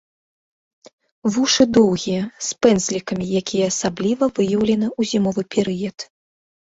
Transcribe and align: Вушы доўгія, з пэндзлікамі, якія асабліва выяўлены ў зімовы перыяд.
Вушы 1.35 1.65
доўгія, 1.77 2.21
з 2.47 2.65
пэндзлікамі, 2.65 3.25
якія 3.43 3.65
асабліва 3.73 4.33
выяўлены 4.41 4.87
ў 4.99 5.11
зімовы 5.13 5.41
перыяд. 5.59 5.97